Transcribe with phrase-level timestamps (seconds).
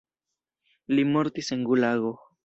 [0.95, 2.15] Li mortis en gulago.